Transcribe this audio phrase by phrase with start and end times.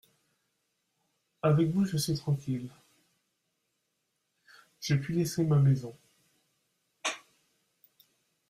[1.43, 2.71] Avec vous je suis tranquille…
[4.79, 5.95] je puis laisser ma maison…